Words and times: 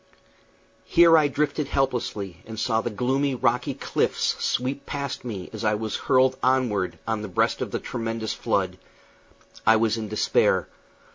Here 0.85 1.15
I 1.15 1.27
drifted 1.27 1.67
helplessly, 1.67 2.37
and 2.47 2.59
saw 2.59 2.81
the 2.81 2.89
gloomy, 2.89 3.35
rocky 3.35 3.75
cliffs 3.75 4.43
sweep 4.43 4.87
past 4.87 5.23
me 5.23 5.47
as 5.53 5.63
I 5.63 5.75
was 5.75 5.95
hurled 5.95 6.37
onward 6.41 6.97
on 7.07 7.21
the 7.21 7.27
breast 7.27 7.61
of 7.61 7.69
the 7.69 7.77
tremendous 7.77 8.33
flood. 8.33 8.79
I 9.63 9.75
was 9.75 9.97
in 9.97 10.07
despair. 10.07 10.67